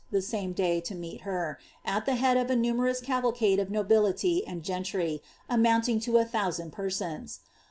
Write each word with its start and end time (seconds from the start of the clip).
the 0.09 0.19
same 0.19 0.51
day, 0.51 0.81
to 0.81 0.95
meet 0.95 1.21
her, 1.21 1.59
at 1.85 2.07
the 2.07 2.15
head 2.15 2.35
of 2.35 2.49
i 2.49 2.55
numerous 2.55 2.99
cavalcade 3.01 3.59
of 3.59 3.69
nobility 3.69 4.43
and 4.47 4.63
gentry, 4.63 5.21
amounting 5.47 5.99
to 5.99 6.17
a 6.17 6.25
thou5a:ni 6.25 6.71
persons. 6.71 7.41